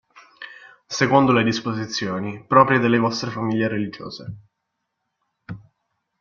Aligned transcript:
Secondo 0.87 1.31
le 1.31 1.43
disposizioni 1.43 2.43
proprie 2.43 2.79
delle 2.79 2.97
vostre 2.97 3.29
famiglie 3.29 3.67
religiose. 3.67 4.37